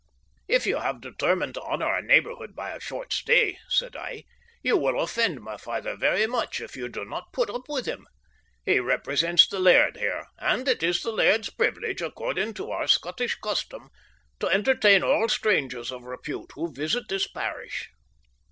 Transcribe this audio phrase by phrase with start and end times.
[0.47, 4.23] "If you have determined to honour our neighbourhood by a short stay," said I,
[4.63, 8.07] "you will offend my father very much if you do not put up with him.
[8.65, 13.35] He represents the laird here, and it is the laird's privilege, according to our Scottish
[13.41, 13.91] custom,
[14.39, 17.91] to entertain all strangers of repute who visit this parish."